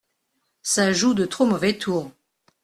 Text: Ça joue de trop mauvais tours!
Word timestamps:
Ça 0.63 0.93
joue 0.93 1.13
de 1.13 1.25
trop 1.27 1.45
mauvais 1.45 1.77
tours! 1.77 2.11